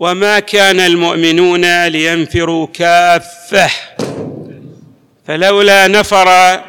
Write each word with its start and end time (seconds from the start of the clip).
وما 0.00 0.40
كان 0.40 0.80
المؤمنون 0.80 1.86
لينفروا 1.86 2.66
كافة. 2.66 3.70
فلولا 5.26 5.88
نفر 5.88 6.60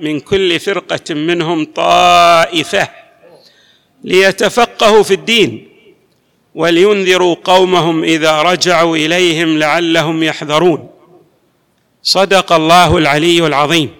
من 0.00 0.20
كل 0.20 0.60
فرقة 0.60 1.14
منهم 1.14 1.64
طائفة 1.64 2.88
ليتفقهوا 4.04 5.02
في 5.02 5.14
الدين 5.14 5.68
ولينذروا 6.54 7.36
قومهم 7.44 8.04
إذا 8.04 8.42
رجعوا 8.42 8.96
إليهم 8.96 9.58
لعلهم 9.58 10.22
يحذرون. 10.22 10.90
صدق 12.02 12.52
الله 12.52 12.98
العلي 12.98 13.46
العظيم. 13.46 13.90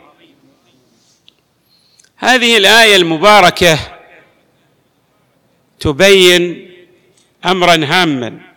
هذه 2.17 2.57
الآية 2.57 2.97
المباركة 2.97 3.79
تبين 5.81 6.71
أمرا 7.45 7.75
هاما. 7.85 8.48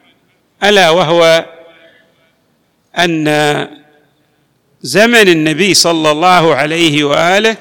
ألا 0.64 0.90
وهو 0.90 1.46
أن 2.98 3.28
زمن 4.82 5.28
النبي 5.30 5.74
صلى 5.74 6.12
الله 6.12 6.56
عليه 6.56 7.04
وآله 7.04 7.58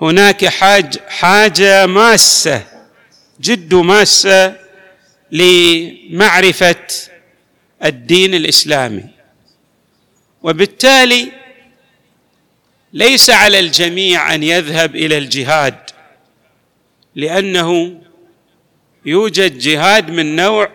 هناك 0.00 0.46
حاج 0.46 0.98
حاجة 1.08 1.86
ماسة 1.86 2.62
جد 3.40 3.74
ماسة 3.74 4.56
لمعرفة 5.30 6.76
الدين 7.84 8.34
الإسلامي. 8.34 9.04
وبالتالي 10.42 11.32
ليس 12.92 13.30
على 13.30 13.60
الجميع 13.60 14.34
أن 14.34 14.42
يذهب 14.42 14.96
إلى 14.96 15.18
الجهاد 15.18 15.90
لأنه 17.14 18.00
يوجد 19.06 19.58
جهاد 19.58 20.10
من 20.10 20.36
نوع 20.36 20.68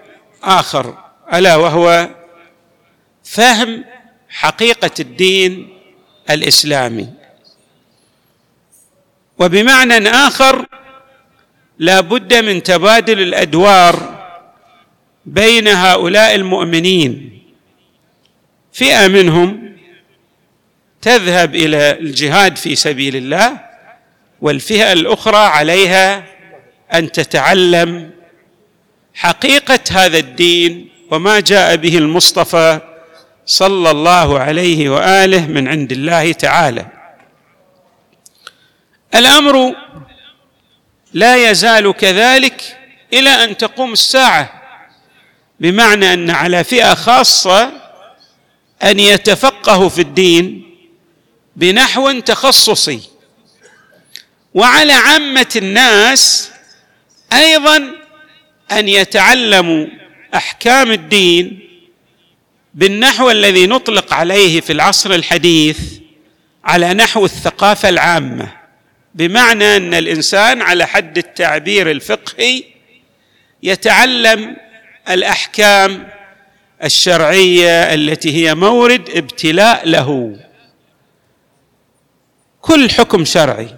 آخر. 0.44 1.09
ألا 1.34 1.56
وهو 1.56 2.10
فهم 3.24 3.86
حقيقة 4.30 4.92
الدين 5.00 5.80
الإسلامي. 6.30 7.10
وبمعنى 9.40 10.10
آخر 10.10 10.66
لا 11.80 12.02
بد 12.02 12.34
من 12.34 12.64
تبادل 12.64 13.22
الأدوار 13.22 14.20
بين 15.26 15.68
هؤلاء 15.68 16.36
المؤمنين. 16.36 17.42
فئة 18.74 19.08
منهم 19.08 19.76
تذهب 21.02 21.56
إلى 21.56 22.00
الجهاد 22.00 22.56
في 22.56 22.76
سبيل 22.76 23.16
الله 23.16 23.60
والفئة 24.42 24.94
الأخرى 24.94 25.38
عليها 25.38 26.24
أن 26.94 27.12
تتعلم 27.12 28.12
حقيقة 29.14 29.80
هذا 29.92 30.18
الدين 30.18 30.89
وما 31.12 31.40
جاء 31.40 31.76
به 31.76 31.98
المصطفى 31.98 32.80
صلى 33.46 33.92
الله 33.92 34.40
عليه 34.40 34.90
وآله 34.90 35.48
من 35.48 35.68
عند 35.68 35.92
الله 35.92 36.32
تعالى. 36.32 36.86
الأمر 39.16 39.76
لا 41.14 41.50
يزال 41.50 41.92
كذلك 41.92 42.78
إلى 43.14 43.30
أن 43.30 43.58
تقوم 43.58 43.94
الساعة 43.94 44.62
بمعنى 45.60 46.14
أن 46.14 46.30
على 46.30 46.64
فئة 46.64 46.94
خاصة 46.94 47.72
أن 48.84 49.00
يتفقهوا 49.00 49.90
في 49.90 50.02
الدين 50.02 50.76
بنحو 51.56 52.20
تخصصي. 52.20 53.02
وعلى 54.54 54.94
عامة 54.94 55.50
الناس 55.56 56.52
أيضا 57.34 57.92
أن 58.72 58.88
يتعلموا 58.88 59.88
أحكام 60.36 60.92
الدين 60.92 61.60
بالنحو 62.74 63.32
الذي 63.32 63.68
نطلق 63.68 64.14
عليه 64.14 64.62
في 64.62 64.74
العصر 64.74 65.12
الحديث 65.12 65.80
على 66.66 66.94
نحو 66.94 67.26
الثقافة 67.26 67.90
العامة 67.90 68.54
بمعنى 69.16 69.78
أن 69.78 69.94
الإنسان 69.94 70.62
على 70.62 70.88
حد 70.88 71.18
التعبير 71.18 71.92
الفقهي 71.92 72.64
يتعلم 73.64 74.58
الأحكام 75.10 76.08
الشرعية 76.84 77.94
التي 77.94 78.36
هي 78.36 78.56
مورد 78.56 79.10
ابتلاء 79.10 79.88
له. 79.88 80.38
كل 82.62 82.90
حكم 82.90 83.26
شرعي. 83.26 83.76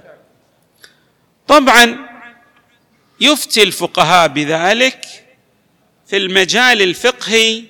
طبعا 1.47 1.97
يفتي 3.21 3.63
الفقهاء 3.63 4.27
بذلك 4.27 5.05
في 6.11 6.17
المجال 6.17 6.81
الفقهي 6.81 7.63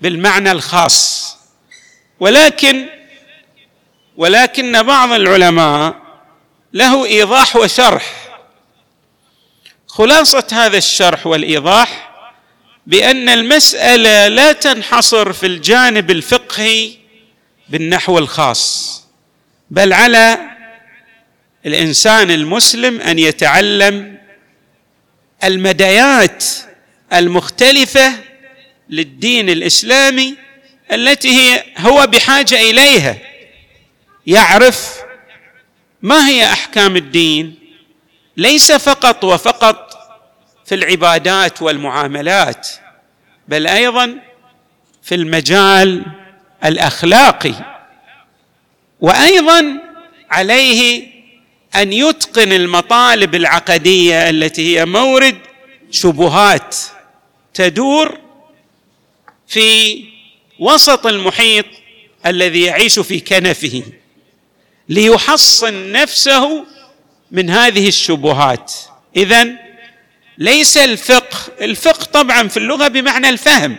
بالمعنى 0.00 0.52
الخاص. 0.52 1.36
ولكن 2.20 2.86
ولكن 4.16 4.82
بعض 4.82 5.12
العلماء 5.12 5.96
له 6.72 7.04
إيضاح 7.04 7.56
وشرح. 7.56 8.14
خلاصة 9.86 10.46
هذا 10.52 10.78
الشرح 10.78 11.26
والإيضاح 11.26 12.10
بأن 12.86 13.28
المسألة 13.28 14.28
لا 14.28 14.52
تنحصر 14.52 15.32
في 15.32 15.46
الجانب 15.46 16.10
الفقهي 16.10 16.92
بالنحو 17.68 18.18
الخاص 18.18 19.02
بل 19.70 19.92
على 19.92 20.38
الإنسان 21.66 22.30
المسلم 22.30 23.00
أن 23.00 23.18
يتعلم 23.18 24.18
المدايات 25.44 26.44
المختلفة 27.12 28.12
للدين 28.90 29.50
الإسلامي 29.50 30.36
التي 30.92 31.28
هي 31.28 31.64
هو 31.78 32.06
بحاجة 32.06 32.60
إليها. 32.70 33.18
يعرف 34.26 34.98
ما 36.02 36.28
هي 36.28 36.44
أحكام 36.52 36.96
الدين. 36.96 37.54
ليس 38.36 38.72
فقط 38.72 39.24
وفقط 39.24 39.98
في 40.66 40.74
العبادات 40.74 41.62
والمعاملات 41.62 42.68
بل 43.48 43.66
أيضا 43.66 44.14
في 45.02 45.14
المجال 45.14 46.02
الأخلاقي. 46.64 47.54
وأيضا 49.00 49.80
عليه 50.30 51.06
أن 51.74 51.92
يتقن 51.92 52.52
المطالب 52.52 53.34
العقدية 53.34 54.30
التي 54.30 54.78
هي 54.78 54.84
مورد 54.84 55.38
شبهات. 55.90 56.76
تدور 57.58 58.18
في 59.48 60.04
وسط 60.58 61.06
المحيط 61.06 61.64
الذي 62.26 62.62
يعيش 62.62 62.98
في 62.98 63.20
كنفه 63.20 63.82
ليحصن 64.88 65.92
نفسه 65.92 66.66
من 67.30 67.50
هذه 67.50 67.88
الشبهات. 67.88 68.72
اذا 69.16 69.48
ليس 70.38 70.76
الفقه 70.76 71.36
الفقه 71.60 72.04
طبعا 72.04 72.48
في 72.48 72.56
اللغة 72.56 72.88
بمعنى 72.88 73.28
الفهم. 73.28 73.76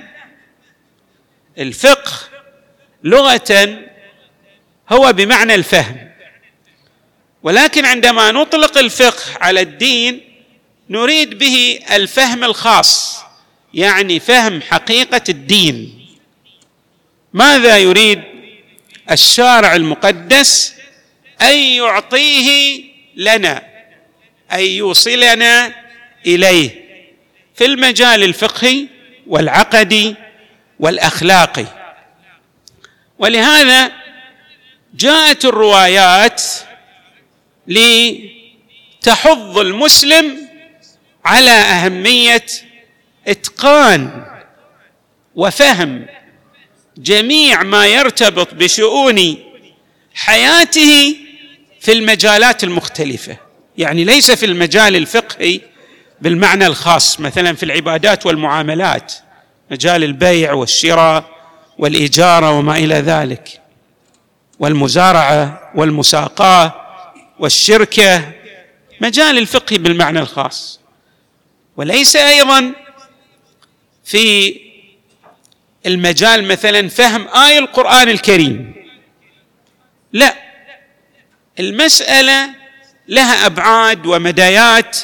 الفقه 1.57 2.11
لغة 3.03 3.79
هو 4.89 5.13
بمعنى 5.13 5.55
الفهم. 5.55 6.09
ولكن 7.43 7.85
عندما 7.85 8.31
نطلق 8.31 8.77
الفقه 8.77 9.23
على 9.41 9.61
الدين 9.61 10.21
نريد 10.89 11.37
به 11.37 11.79
الفهم 11.91 12.43
الخاص. 12.43 13.28
يعني 13.73 14.19
فهم 14.19 14.61
حقيقة 14.61 15.21
الدين. 15.29 16.05
ماذا 17.33 17.77
يريد 17.77 18.21
الشارع 19.11 19.75
المقدس 19.75 20.75
أن 21.41 21.55
يعطيه 21.57 22.81
لنا 23.15 23.63
أن 24.51 24.59
يوصلنا 24.59 25.75
إليه 26.25 26.69
في 27.55 27.65
المجال 27.65 28.23
الفقهي 28.23 28.87
والعقدي 29.27 30.15
والأخلاقي. 30.79 31.65
ولهذا 33.19 33.91
جاءت 34.93 35.45
الروايات 35.45 36.43
لتحض 37.67 39.57
المسلم 39.57 40.49
على 41.25 41.51
أهمية 41.51 42.45
إتقان 43.29 44.25
وفهم 45.35 46.05
جميع 46.97 47.63
ما 47.63 47.87
يرتبط 47.87 48.53
بشؤون 48.53 49.35
حياته 50.13 51.15
في 51.79 51.91
المجالات 51.91 52.63
المختلفة. 52.63 53.37
يعني 53.77 54.03
ليس 54.03 54.31
في 54.31 54.45
المجال 54.45 54.95
الفقهي 54.95 55.61
بالمعنى 56.21 56.67
الخاص 56.67 57.19
مثلا 57.19 57.55
في 57.55 57.63
العبادات 57.63 58.25
والمعاملات 58.25 59.13
مجال 59.71 60.03
البيع 60.03 60.53
والشراء 60.53 61.23
والاجاره 61.77 62.51
وما 62.51 62.77
إلى 62.77 62.95
ذلك 62.95 63.61
والمزارعة 64.59 65.71
والمساقاة 65.75 66.75
والشركة 67.39 68.31
مجال 69.01 69.37
الفقه 69.37 69.77
بالمعنى 69.77 70.19
الخاص. 70.19 70.79
وليس 71.77 72.15
أيضا 72.15 72.73
في 74.09 74.59
المجال 75.85 76.43
مثلا 76.47 76.89
فهم 76.89 77.27
آية 77.27 77.59
القرآن 77.59 78.09
الكريم. 78.09 78.73
لا. 80.13 80.35
المسألة 81.59 82.49
لها 83.07 83.45
أبعاد 83.45 84.05
ومدايات 84.05 84.97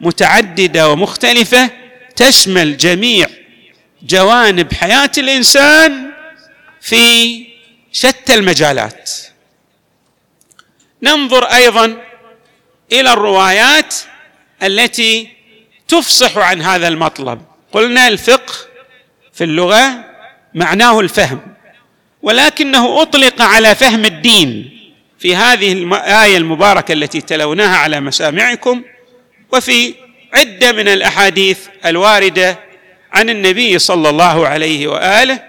متعددة 0.00 0.88
ومختلفة 0.88 1.70
تشمل 2.16 2.76
جميع 2.76 3.26
جوانب 4.02 4.72
حياة 4.72 5.10
الإنسان 5.18 6.10
في 6.80 7.46
شتى 7.92 8.34
المجالات. 8.34 9.10
ننظر 11.02 11.44
أيضا 11.44 12.04
إلى 12.92 13.12
الروايات 13.12 13.94
التي 14.62 15.28
تفصح 15.88 16.38
عن 16.38 16.62
هذا 16.62 16.88
المطلب. 16.88 17.49
قلنا 17.72 18.08
الفقه 18.08 18.54
في 19.32 19.44
اللغة 19.44 20.04
معناه 20.54 21.00
الفهم 21.00 21.40
ولكنه 22.22 23.02
أطلق 23.02 23.42
على 23.42 23.74
فهم 23.74 24.04
الدين 24.04 24.80
في 25.18 25.36
هذه 25.36 25.72
الايه 25.72 26.36
المباركة 26.36 26.92
التي 26.92 27.20
تلوناها 27.20 27.76
على 27.76 28.00
مسامعكم 28.00 28.82
وفي 29.52 29.94
عدة 30.32 30.72
من 30.72 30.88
الأحاديث 30.88 31.58
الواردة 31.86 32.58
عن 33.12 33.30
النبي 33.30 33.78
صلى 33.78 34.08
الله 34.10 34.46
عليه 34.48 34.88
وآله 34.88 35.42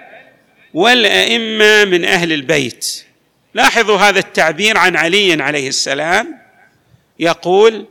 والأئمة 0.74 1.86
من 1.86 2.06
أهل 2.06 2.34
البيت. 2.34 3.06
لاحظوا 3.54 3.98
هذا 3.98 4.20
التعبير 4.20 4.78
عن 4.78 4.96
علي 4.96 5.44
عليه 5.44 5.68
السلام 5.68 6.38
يقول 7.20 7.86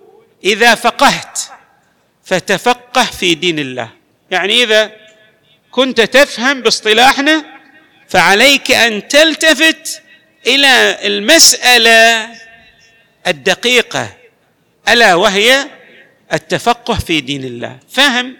إذا 0.44 0.74
فقهت 0.74 1.38
فتفقه 2.24 3.04
في 3.04 3.34
دين 3.34 3.58
الله. 3.58 3.99
يعني 4.30 4.62
إذا 4.62 4.92
كنت 5.70 6.00
تفهم 6.00 6.62
باصطلاحنا 6.62 7.44
فعليك 8.08 8.70
أن 8.70 9.08
تلتفت 9.08 10.02
إلى 10.46 10.98
المسألة 11.06 12.28
الدقيقة 13.26 14.16
ألا 14.88 15.14
وهي 15.14 15.66
التفقه 16.32 16.94
في 16.94 17.20
دين 17.20 17.44
الله. 17.44 17.78
فهم 17.90 18.36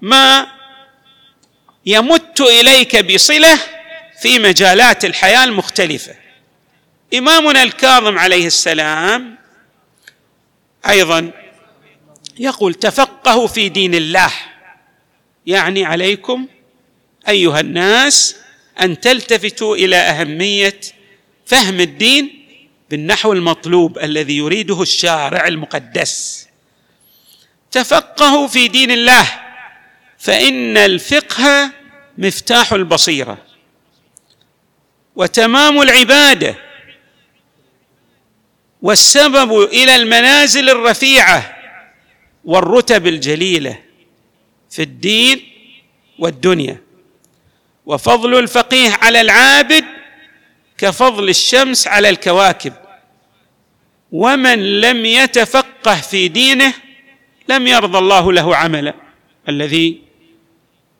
ما 0.00 0.46
يمت 1.86 2.40
إليك 2.40 3.12
بصلة 3.12 3.58
في 4.20 4.38
مجالات 4.38 5.04
الحياة 5.04 5.44
المختلفة. 5.44 6.14
إمامنا 7.14 7.62
الكاظم 7.62 8.18
عليه 8.18 8.46
السلام 8.46 9.38
أيضا 10.88 11.30
يقول 12.38 12.74
تفقهوا 12.74 13.46
في 13.46 13.68
دين 13.68 13.94
الله. 13.94 14.32
يعني 15.46 15.84
عليكم 15.84 16.46
أيها 17.28 17.60
الناس 17.60 18.36
أن 18.80 19.00
تلتفتوا 19.00 19.76
إلى 19.76 19.96
أهمية 19.96 20.80
فهم 21.46 21.80
الدين 21.80 22.46
بالنحو 22.90 23.32
المطلوب 23.32 23.98
الذي 23.98 24.36
يريده 24.36 24.82
الشارع 24.82 25.46
المقدس. 25.46 26.48
تفقهوا 27.70 28.48
في 28.48 28.68
دين 28.68 28.90
الله 28.90 29.28
فإن 30.18 30.76
الفقه 30.76 31.70
مفتاح 32.18 32.72
البصيرة 32.72 33.38
وتمام 35.16 35.82
العبادة 35.82 36.56
والسبب 38.82 39.62
إلى 39.62 39.96
المنازل 39.96 40.70
الرفيعة 40.70 41.56
والرتب 42.44 43.06
الجليلة. 43.06 43.78
في 44.72 44.82
الدين 44.82 45.42
والدنيا. 46.18 46.80
وفضل 47.86 48.38
الفقيه 48.38 48.90
على 49.02 49.20
العابد 49.20 49.84
كفضل 50.78 51.28
الشمس 51.28 51.86
على 51.88 52.08
الكواكب. 52.08 52.72
ومن 54.12 54.80
لم 54.80 55.06
يتفقه 55.06 56.00
في 56.00 56.28
دينه 56.28 56.74
لم 57.48 57.66
يرضى 57.66 57.98
الله 57.98 58.32
له 58.32 58.56
عملا. 58.56 58.94
الذي 59.48 59.98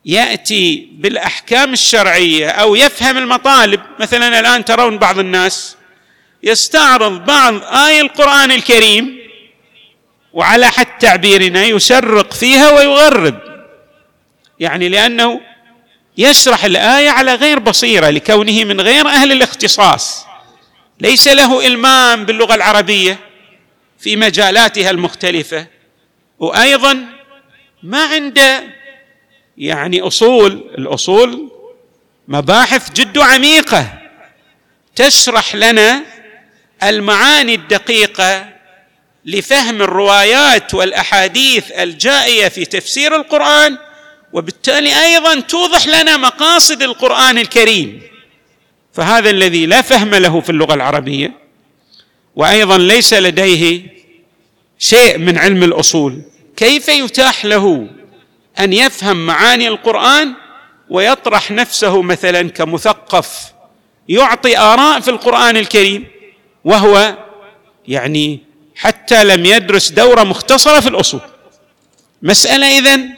يأتي 0.04 0.88
بالأحكام 0.92 1.72
الشرعية 1.72 2.48
أو 2.48 2.74
يفهم 2.74 3.18
المطالب. 3.18 3.80
مثلا 4.00 4.40
الآن 4.40 4.64
ترون 4.64 4.98
بعض 4.98 5.18
الناس 5.18 5.76
يستعرض 6.42 7.24
بعض 7.24 7.64
اي 7.64 8.00
القرآن 8.00 8.50
الكريم 8.50 9.18
وعلى 10.32 10.66
حد 10.66 10.98
تعبيرنا 10.98 11.64
يشرق 11.64 12.32
فيها 12.32 12.70
ويغرب. 12.70 13.51
يعني 14.62 14.88
لأنه 14.88 15.40
يشرح 16.18 16.64
الآية 16.64 17.10
على 17.10 17.34
غير 17.34 17.58
بصيرة 17.58 18.10
لكونه 18.10 18.64
من 18.64 18.80
غير 18.80 19.08
أهل 19.08 19.32
الاختصاص. 19.32 20.26
ليس 21.00 21.28
له 21.28 21.66
إلمام 21.66 22.24
باللغة 22.24 22.54
العربية 22.54 23.18
في 23.98 24.16
مجالاتها 24.16 24.90
المختلفة. 24.90 25.66
وأيضا 26.38 27.06
ما 27.82 28.04
عنده 28.04 28.64
يعني 29.58 30.00
أصول 30.00 30.52
الأصول 30.78 31.52
مباحث 32.28 32.92
جد 32.92 33.18
عميقة 33.18 33.86
تشرح 34.96 35.54
لنا 35.54 36.02
المعاني 36.82 37.54
الدقيقة 37.54 38.48
لفهم 39.24 39.82
الروايات 39.82 40.74
والأحاديث 40.74 41.70
الجائية 41.70 42.48
في 42.48 42.64
تفسير 42.64 43.16
القرآن 43.16 43.78
وبالتالي 44.32 45.04
أيضا 45.04 45.40
توضح 45.40 45.86
لنا 45.86 46.16
مقاصد 46.16 46.82
القرآن 46.82 47.38
الكريم. 47.38 48.02
فهذا 48.92 49.30
الذي 49.30 49.66
لا 49.66 49.82
فهم 49.82 50.14
له 50.14 50.40
في 50.40 50.50
اللغة 50.50 50.74
العربية 50.74 51.32
وأيضا 52.36 52.78
ليس 52.78 53.14
لديه 53.14 53.82
شيء 54.78 55.18
من 55.18 55.38
علم 55.38 55.62
الأصول. 55.62 56.22
كيف 56.56 56.88
يتاح 56.88 57.44
له 57.44 57.88
أن 58.60 58.72
يفهم 58.72 59.26
معاني 59.26 59.68
القرآن 59.68 60.34
ويطرح 60.90 61.50
نفسه 61.50 62.02
مثلا 62.02 62.50
كمثقف 62.50 63.52
يعطي 64.08 64.58
آراء 64.58 65.00
في 65.00 65.10
القرآن 65.10 65.56
الكريم 65.56 66.06
وهو 66.64 67.16
يعني 67.88 68.40
حتى 68.76 69.24
لم 69.24 69.46
يدرس 69.46 69.90
دورة 69.90 70.22
مختصرة 70.22 70.80
في 70.80 70.88
الأصول؟ 70.88 71.20
مسألة 72.22 72.78
إذن 72.78 73.14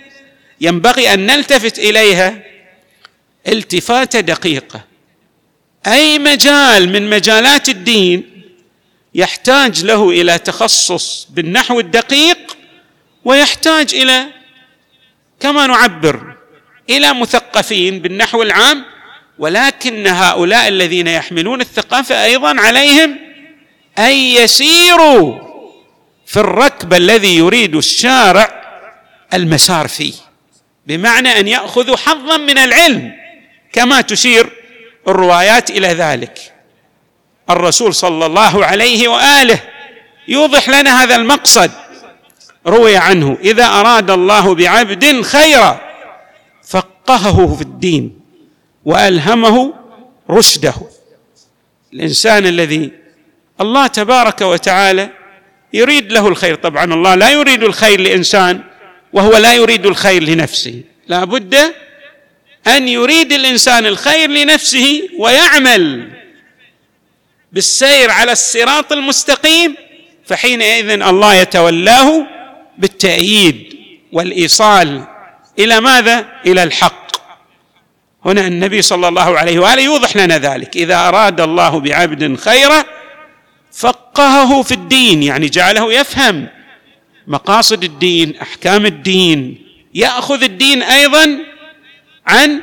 ينبغي 0.61 1.15
أن 1.15 1.27
نلتفت 1.27 1.79
إليها 1.79 2.43
التفاته 3.49 4.21
دقيقه 4.21 4.81
أي 5.87 6.19
مجال 6.19 6.89
من 6.93 7.11
مجالات 7.11 7.69
الدين 7.69 8.43
يحتاج 9.15 9.85
له 9.85 10.11
إلى 10.11 10.39
تخصص 10.39 11.27
بالنحو 11.31 11.81
الدقيق 11.81 12.57
ويحتاج 13.25 13.95
إلى 13.95 14.27
كما 15.41 15.67
نعبر 15.67 16.37
إلى 16.91 17.15
مثقفين 17.15 17.99
بالنحو 17.99 18.43
العام 18.43 18.85
ولكن 19.39 20.07
هؤلاء 20.07 20.69
الذين 20.69 21.07
يحملون 21.07 21.61
الثقافة 21.61 22.25
أيضا 22.25 22.61
عليهم 22.61 23.19
أن 23.99 24.13
يسيروا 24.13 25.39
في 26.27 26.37
الركب 26.37 26.95
الذي 26.95 27.37
يريد 27.37 27.77
الشارع 27.77 28.65
المسار 29.35 29.89
فيه. 29.89 30.15
بمعنى 30.87 31.41
أن 31.41 31.49
ياخذوا 31.49 31.97
حظا 31.97 32.37
من 32.37 32.59
العلم 32.59 33.13
كما 33.73 34.01
تشير 34.01 34.49
الروايات 35.09 35.71
إلى 35.71 35.89
ذلك. 35.89 36.53
الرسول 37.51 37.95
صلى 37.95 38.27
الله 38.27 38.65
عليه 38.67 39.09
وآله 39.09 39.61
يوضح 40.29 40.69
لنا 40.69 41.03
هذا 41.03 41.17
المقصد 41.17 41.71
روي 42.67 42.97
عنه 42.97 43.39
إذا 43.41 43.67
أراد 43.67 44.11
الله 44.11 44.55
بعبد 44.55 45.21
خيرا 45.23 45.81
فقهه 46.69 47.55
في 47.55 47.63
الدين 47.63 48.21
وألهمه 48.85 49.75
رشده. 50.31 50.75
الإنسان 51.93 52.47
الذي 52.47 52.93
الله 53.61 53.87
تبارك 53.87 54.41
وتعالى 54.41 55.11
يريد 55.73 56.13
له 56.13 56.29
الخير 56.29 56.55
طبعا 56.55 56.85
الله 56.85 57.15
لا 57.15 57.31
يريد 57.31 57.63
الخير 57.63 58.01
لإنسان 58.01 58.65
وهو 59.15 59.37
لا 59.37 59.55
يريد 59.55 59.87
الخير 59.87 60.23
لنفسه. 60.23 60.81
لا 61.09 61.25
بد 61.25 61.55
أن 62.67 62.89
يريد 62.89 63.33
الإنسان 63.33 63.87
الخير 63.87 64.31
لنفسه 64.31 65.09
ويعمل 65.19 66.11
بالسير 67.53 68.11
على 68.11 68.33
الصراط 68.33 68.93
المستقيم 68.93 69.77
فحينئذ 70.27 70.91
الله 70.91 71.35
يتولاه 71.35 72.27
بالتأييد 72.79 73.77
والإيصال 74.13 75.05
إلى 75.59 75.81
ماذا؟ 75.81 76.27
إلى 76.47 76.63
الحق. 76.63 77.05
هنا 78.25 78.47
النبي 78.47 78.83
صلى 78.83 79.09
الله 79.09 79.39
عليه 79.39 79.59
وآله 79.59 79.83
يوضح 79.83 80.17
لنا 80.17 80.39
ذلك. 80.39 80.77
إذا 80.77 80.97
أراد 80.97 81.41
الله 81.41 81.81
بعبد 81.81 82.37
خيرا 82.39 82.85
فقهه 83.73 84.63
في 84.63 84.73
الدين 84.73 85.23
يعني 85.23 85.49
جعله 85.49 85.93
يفهم 85.93 86.49
مقاصد 87.27 87.85
الدين 87.85 88.37
أحكام 88.37 88.87
الدين. 88.87 89.67
يأخذ 89.95 90.43
الدين 90.43 90.83
أيضا 90.83 91.39
عن 92.27 92.63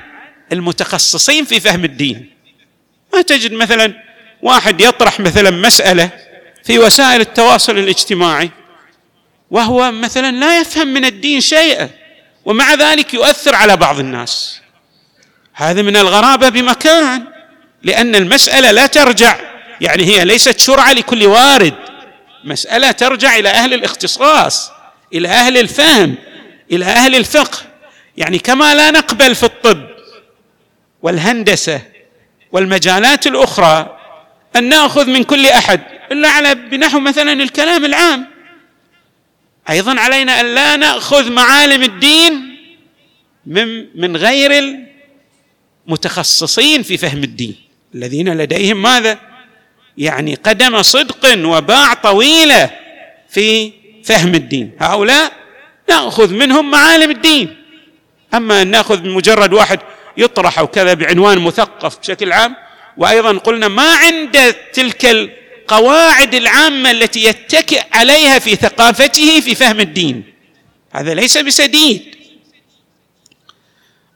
المتخصصين 0.51 1.45
في 1.45 1.59
فهم 1.59 1.85
الدين. 1.85 2.29
ما 3.13 3.21
تجد 3.21 3.53
مثلا 3.53 3.93
واحد 4.41 4.81
يطرح 4.81 5.19
مثلا 5.19 5.49
مسألة 5.49 6.09
في 6.63 6.79
وسائل 6.79 7.21
التواصل 7.21 7.77
الاجتماعي 7.77 8.49
وهو 9.51 9.91
مثلا 9.91 10.31
لا 10.31 10.59
يفهم 10.59 10.87
من 10.87 11.05
الدين 11.05 11.41
شيئا 11.41 11.89
ومع 12.45 12.73
ذلك 12.73 13.13
يؤثر 13.13 13.55
على 13.55 13.77
بعض 13.77 13.99
الناس. 13.99 14.61
هذا 15.53 15.81
من 15.81 15.97
الغرابة 15.97 16.49
بمكان 16.49 17.23
لأن 17.83 18.15
المسألة 18.15 18.71
لا 18.71 18.87
ترجع 18.87 19.39
يعني 19.81 20.05
هي 20.05 20.25
ليست 20.25 20.59
شرعة 20.59 20.93
لكل 20.93 21.25
وارد. 21.25 21.73
مسألة 22.43 22.91
ترجع 22.91 23.35
إلى 23.35 23.49
أهل 23.49 23.73
الاختصاص 23.73 24.71
إلى 25.13 25.27
أهل 25.27 25.57
الفهم 25.57 26.15
إلى 26.71 26.85
أهل 26.85 27.15
الفقه. 27.15 27.59
يعني 28.17 28.39
كما 28.39 28.75
لا 28.75 28.91
نقبل 28.91 29.35
في 29.35 29.43
الطب 29.43 29.87
والهندسة 31.01 31.81
والمجالات 32.51 33.27
الأخرى 33.27 33.97
أن 34.55 34.69
نأخذ 34.69 35.09
من 35.09 35.23
كل 35.23 35.47
أحد 35.47 35.81
إلا 36.11 36.29
على 36.29 36.55
بنحو 36.55 36.99
مثلا 36.99 37.33
الكلام 37.33 37.85
العام. 37.85 38.27
أيضا 39.69 39.99
علينا 39.99 40.39
أن 40.39 40.55
لا 40.55 40.75
نأخذ 40.75 41.31
معالم 41.31 41.83
الدين 41.83 42.57
من 43.45 43.99
من 44.01 44.17
غير 44.17 44.79
المتخصصين 45.87 46.83
في 46.83 46.97
فهم 46.97 47.23
الدين 47.23 47.55
الذين 47.95 48.37
لديهم 48.37 48.81
ماذا؟ 48.81 49.30
يعني 50.01 50.35
قدم 50.35 50.81
صدق 50.81 51.47
وباع 51.47 51.93
طويلة 51.93 52.69
في 53.29 53.71
فهم 54.03 54.35
الدين. 54.35 54.71
هؤلاء 54.79 55.31
نأخذ 55.89 56.33
منهم 56.33 56.71
معالم 56.71 57.11
الدين. 57.11 57.57
أما 58.33 58.61
أن 58.61 58.67
نأخذ 58.67 59.07
مجرد 59.09 59.53
واحد 59.53 59.79
يطرح 60.17 60.59
أو 60.59 60.67
كذا 60.67 60.93
بعنوان 60.93 61.39
مثقف 61.39 61.99
بشكل 61.99 62.31
عام 62.31 62.55
وأيضا 62.97 63.37
قلنا 63.37 63.67
ما 63.67 63.95
عنده 63.95 64.55
تلك 64.73 65.05
القواعد 65.05 66.35
العامة 66.35 66.91
التي 66.91 67.23
يتكئ 67.23 67.81
عليها 67.93 68.39
في 68.39 68.55
ثقافته 68.55 69.39
في 69.39 69.55
فهم 69.55 69.79
الدين. 69.79 70.23
هذا 70.91 71.13
ليس 71.13 71.37
بسديد. 71.37 72.15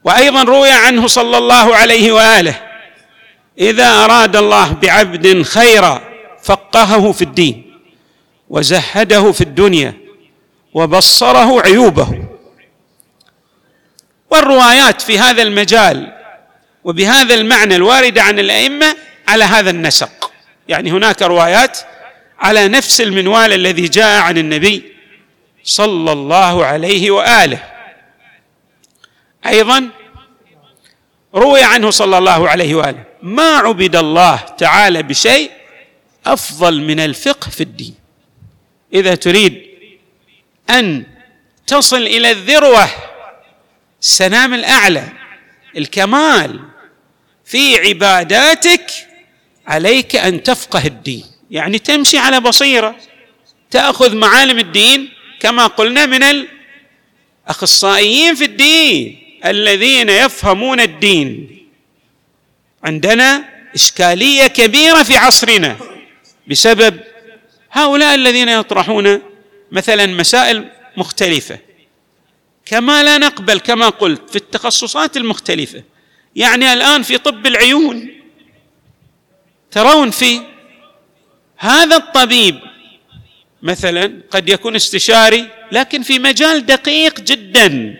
وأيضا 0.03 0.43
روي 0.43 0.71
عنه 0.71 1.07
صلى 1.07 1.37
الله 1.37 1.75
عليه 1.75 2.11
وآله 2.11 2.74
إذا 3.59 3.87
أراد 3.87 4.35
الله 4.35 4.71
بعبد 4.73 5.41
خيرا 5.41 6.01
فقهه 6.43 7.11
في 7.11 7.21
الدين 7.21 7.79
وزهده 8.49 9.31
في 9.31 9.41
الدنيا 9.41 9.93
وبصره 10.73 11.61
عيوبه. 11.61 12.25
والروايات 14.31 15.01
في 15.01 15.19
هذا 15.19 15.41
المجال 15.41 16.11
وبهذا 16.83 17.33
المعنى 17.35 17.75
الوارده 17.75 18.23
عن 18.23 18.39
الأئمة 18.39 18.95
على 19.27 19.43
هذا 19.43 19.69
النسق. 19.69 20.31
يعني 20.67 20.91
هناك 20.91 21.21
روايات 21.21 21.79
على 22.39 22.67
نفس 22.67 23.01
المنوال 23.01 23.53
الذي 23.53 23.87
جاء 23.87 24.21
عن 24.21 24.37
النبي 24.37 24.93
صلى 25.63 26.11
الله 26.11 26.65
عليه 26.65 27.11
وآله. 27.11 27.63
أيضا 29.47 29.89
روي 31.35 31.63
عنه 31.63 31.89
صلى 31.89 32.17
الله 32.17 32.49
عليه 32.49 32.75
وآله. 32.75 33.03
ما 33.25 33.57
عبد 33.57 33.95
الله 33.95 34.35
تعالى 34.35 35.03
بشيء 35.03 35.51
أفضل 36.25 36.81
من 36.81 36.99
الفقه 36.99 37.49
في 37.49 37.61
الدين. 37.61 37.95
إذا 38.93 39.15
تريد 39.15 39.61
أن 40.69 41.05
تصل 41.67 42.01
إلى 42.01 42.31
الذروة 42.31 42.89
السنام 44.01 44.53
الأعلى 44.53 45.11
الكمال 45.77 46.59
في 47.45 47.77
عباداتك 47.77 48.91
عليك 49.67 50.15
أن 50.15 50.43
تفقه 50.43 50.85
الدين. 50.85 51.25
يعني 51.51 51.79
تمشي 51.79 52.17
على 52.17 52.39
بصيرة 52.39 52.95
تأخذ 53.71 54.15
معالم 54.15 54.59
الدين 54.59 55.09
كما 55.39 55.67
قلنا 55.67 56.05
من 56.05 56.45
الأخصائيين 57.47 58.35
في 58.35 58.45
الدين 58.45 59.21
الذين 59.45 60.09
يفهمون 60.09 60.79
الدين. 60.79 61.64
عندنا 62.85 63.49
إشكالية 63.75 64.47
كبيرة 64.47 65.03
في 65.03 65.17
عصرنا 65.17 65.77
بسبب 66.47 66.99
هؤلاء 67.71 68.15
الذين 68.15 68.49
يطرحون 68.49 69.21
مثلا 69.71 70.05
مسائل 70.05 70.69
مختلفة. 70.97 71.59
كما 72.65 73.03
لا 73.03 73.17
نقبل 73.17 73.59
كما 73.59 73.89
قلت 73.89 74.29
في 74.29 74.35
التخصصات 74.35 75.17
المختلفة. 75.17 75.83
يعني 76.35 76.73
الآن 76.73 77.03
في 77.03 77.17
طب 77.17 77.47
العيون 77.47 78.09
ترون 79.71 80.11
في 80.11 80.41
هذا 81.57 81.95
الطبيب 81.95 82.59
مثلا 83.61 84.21
قد 84.31 84.49
يكون 84.49 84.75
استشاري 84.75 85.47
لكن 85.71 86.01
في 86.01 86.19
مجال 86.19 86.65
دقيق 86.65 87.19
جدا 87.19 87.95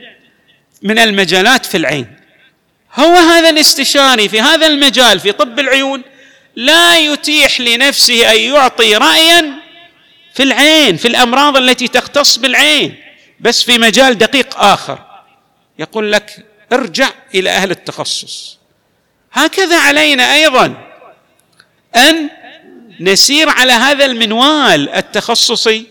من 0.82 1.00
المجالات 1.00 1.66
في 1.66 1.78
العين. 1.78 2.25
هو 2.96 3.16
هذا 3.16 3.50
الاستشاري 3.50 4.30
في 4.30 4.42
هذا 4.42 4.68
المجال 4.68 5.20
في 5.20 5.32
طب 5.32 5.60
العيون 5.60 6.02
لا 6.56 7.00
يتيح 7.00 7.62
لنفسه 7.62 8.32
أن 8.32 8.40
يعطي 8.40 8.96
رايا 8.96 9.54
في 10.34 10.44
العين 10.44 10.98
في 10.98 11.08
الأمراض 11.08 11.58
التي 11.58 11.88
تختص 11.88 12.38
بالعين 12.38 12.96
بس 13.40 13.64
في 13.64 13.78
مجال 13.78 14.18
دقيق 14.18 14.58
آخر. 14.58 15.00
يقول 15.80 16.12
لك 16.12 16.46
ارجع 16.74 17.10
إلى 17.36 17.50
أهل 17.50 17.72
التخصص. 17.72 18.58
هكذا 19.34 19.80
علينا 19.80 20.34
أيضا 20.34 20.92
أن 21.96 22.30
نسير 23.00 23.50
على 23.50 23.74
هذا 23.74 24.06
المنوال 24.06 24.90
التخصصي 24.90 25.88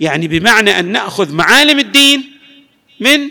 يعني 0.00 0.28
بمعنى 0.28 0.78
أن 0.78 0.92
نأخذ 0.92 1.32
معالم 1.32 1.78
الدين 1.78 2.38
من 3.00 3.30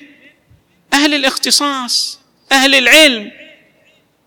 أهل 0.94 1.14
الاختصاص. 1.14 2.17
أهل 2.52 2.76
العلم. 2.76 3.32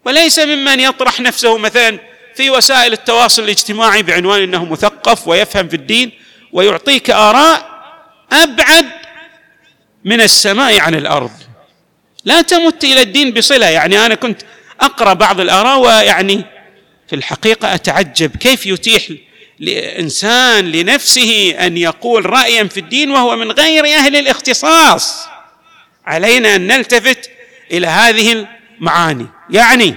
وليس 0.05 0.39
ممن 0.39 0.81
يطرح 0.81 1.21
نفسه 1.21 1.59
مثلا 1.59 1.99
في 2.35 2.51
وسائل 2.51 2.93
التواصل 2.93 3.43
الاجتماعي 3.43 4.03
بعنوان 4.03 4.43
إنه 4.43 4.65
مثقف 4.65 5.29
ويفهم 5.29 5.69
في 5.69 5.77
الدين 5.77 6.13
ويعطيك 6.53 7.11
آراء 7.11 7.71
أبعد 8.33 8.87
من 10.05 10.21
السماء 10.21 10.81
عن 10.81 10.95
الأرض. 10.95 11.31
لا 12.25 12.43
تمت 12.43 12.85
إلى 12.85 13.03
الدين 13.03 13.31
بصلة. 13.31 13.67
يعني 13.67 14.07
أنا 14.07 14.15
كنت 14.15 14.43
أقرأ 14.81 15.13
بعض 15.13 15.41
الآراء 15.41 15.79
ويعني 15.79 16.45
في 17.09 17.17
الحقيقة 17.17 17.75
أتعجب 17.75 18.37
كيف 18.37 18.67
يتيح 18.67 19.03
لإنسان 19.59 20.73
لنفسه 20.73 21.51
أن 21.51 21.77
يقول 21.77 22.31
رايا 22.31 22.65
في 22.65 22.81
الدين 22.81 23.11
وهو 23.11 23.37
من 23.37 23.53
غير 23.53 23.85
أهل 23.85 24.17
الاختصاص. 24.17 25.27
علينا 26.07 26.57
أن 26.57 26.67
نلتفت 26.67 27.31
إلى 27.71 27.87
هذه 27.87 28.47
المعاني. 28.81 29.27
يعني 29.51 29.97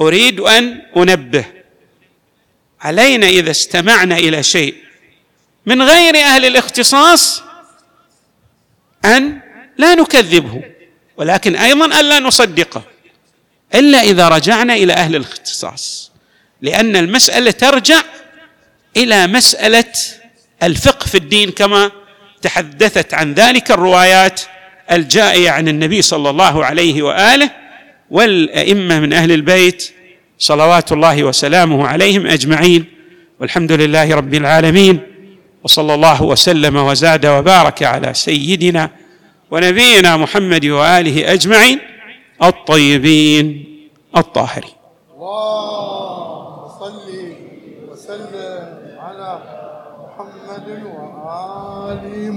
أريد 0.00 0.40
أن 0.40 0.82
أنبه 0.96 1.44
علينا 2.80 3.26
إذا 3.26 3.50
استمعنا 3.50 4.18
إلى 4.18 4.42
شيء 4.42 4.74
من 5.66 5.82
غير 5.82 6.16
أهل 6.16 6.44
الاختصاص 6.44 7.42
أن 9.04 9.40
لا 9.78 9.94
نكذبه 9.94 10.62
ولكن 11.16 11.56
أيضا 11.56 12.00
الا 12.00 12.20
نصدقه 12.20 12.82
إلا 13.74 14.00
إذا 14.02 14.28
رجعنا 14.28 14.74
إلى 14.74 14.92
أهل 14.92 15.16
الاختصاص 15.16 16.12
لأن 16.62 16.96
المسألة 16.96 17.50
ترجع 17.50 18.02
إلى 18.96 19.26
مسألة 19.26 19.92
الفقه 20.62 21.06
في 21.06 21.14
الدين 21.14 21.50
كما 21.50 21.90
تحدثت 22.42 23.14
عن 23.14 23.34
ذلك 23.34 23.70
الروايات 23.70 24.40
الجائية 24.92 25.50
عن 25.50 25.68
النبي 25.68 26.02
صلى 26.02 26.30
الله 26.30 26.64
عليه 26.64 27.02
وآله 27.02 27.50
والأئمة 28.10 29.00
من 29.00 29.12
أهل 29.12 29.32
البيت 29.32 29.92
صلوات 30.38 30.92
الله 30.92 31.24
وسلامه 31.24 31.86
عليهم 31.86 32.26
أجمعين 32.26 32.84
والحمد 33.40 33.72
لله 33.72 34.14
رب 34.14 34.34
العالمين 34.34 35.00
وصلى 35.64 35.94
الله 35.94 36.22
وسلم 36.22 36.76
وزاد 36.76 37.26
وبارك 37.26 37.82
على 37.82 38.14
سيدنا 38.14 38.90
ونبينا 39.50 40.16
محمد 40.16 40.66
وآله 40.66 41.32
أجمعين 41.32 41.78
الطيبين 42.42 43.64
الطاهرين. 44.16 44.70
اللهم 45.16 46.03